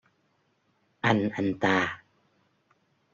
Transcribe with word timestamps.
Anh 1.09 1.23
anh 1.39 1.51
ta 1.61 1.75